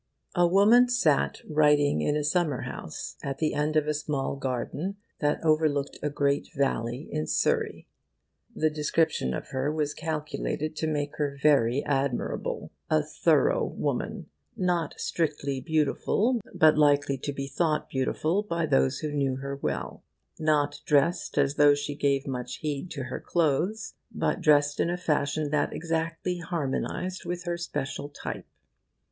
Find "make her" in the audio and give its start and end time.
10.87-11.37